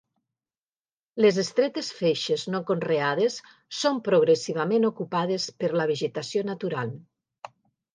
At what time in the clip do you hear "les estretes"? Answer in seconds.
1.25-1.91